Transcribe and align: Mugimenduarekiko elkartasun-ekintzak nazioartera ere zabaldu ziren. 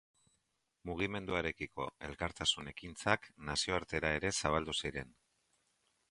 Mugimenduarekiko 0.89 1.85
elkartasun-ekintzak 2.07 3.27
nazioartera 3.49 4.11
ere 4.21 4.31
zabaldu 4.41 4.75
ziren. 4.85 5.13